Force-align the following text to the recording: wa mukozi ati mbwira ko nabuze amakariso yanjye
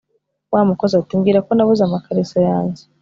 wa 0.53 0.61
mukozi 0.69 0.93
ati 0.97 1.13
mbwira 1.17 1.39
ko 1.45 1.51
nabuze 1.53 1.81
amakariso 1.85 2.37
yanjye 2.49 2.83